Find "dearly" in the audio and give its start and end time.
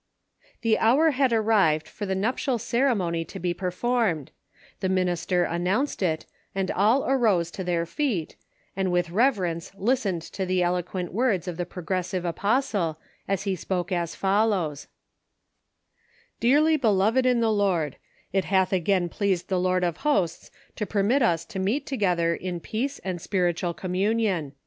16.39-16.77